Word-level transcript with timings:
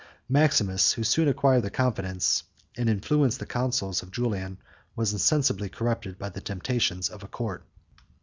Maximus, 0.27 0.93
46 0.93 0.93
who 0.95 1.03
soon 1.03 1.27
acquired 1.27 1.61
the 1.61 1.69
confidence, 1.69 2.43
and 2.75 2.89
influenced 2.89 3.37
the 3.37 3.45
councils 3.45 4.01
of 4.01 4.09
Julian, 4.09 4.57
was 4.95 5.13
insensibly 5.13 5.69
corrupted 5.69 6.17
by 6.17 6.29
the 6.29 6.41
temptations 6.41 7.07
of 7.07 7.21
a 7.21 7.27
court. 7.27 7.63